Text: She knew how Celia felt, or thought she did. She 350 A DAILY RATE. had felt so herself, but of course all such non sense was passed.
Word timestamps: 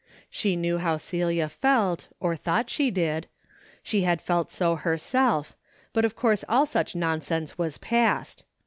She 0.31 0.55
knew 0.55 0.79
how 0.79 0.97
Celia 0.97 1.47
felt, 1.47 2.07
or 2.19 2.35
thought 2.35 2.71
she 2.71 2.89
did. 2.89 3.27
She 3.83 3.99
350 3.99 3.99
A 3.99 4.01
DAILY 4.01 4.07
RATE. 4.07 4.09
had 4.09 4.19
felt 4.25 4.51
so 4.51 4.75
herself, 4.77 5.55
but 5.93 6.05
of 6.05 6.15
course 6.15 6.43
all 6.49 6.65
such 6.65 6.95
non 6.95 7.21
sense 7.21 7.55
was 7.59 7.77
passed. 7.77 8.43